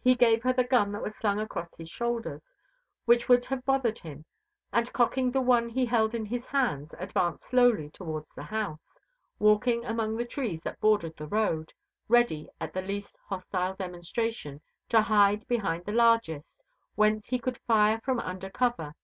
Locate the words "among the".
9.84-10.24